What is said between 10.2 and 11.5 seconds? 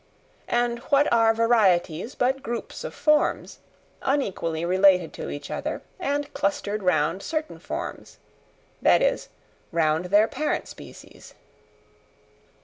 parent species.